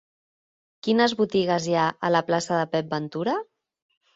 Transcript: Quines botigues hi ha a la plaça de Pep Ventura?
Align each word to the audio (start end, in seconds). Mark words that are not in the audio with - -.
Quines 0.87 1.13
botigues 1.19 1.67
hi 1.73 1.77
ha 1.81 1.85
a 2.09 2.13
la 2.17 2.25
plaça 2.31 2.59
de 2.61 2.65
Pep 2.73 2.91
Ventura? 2.97 3.37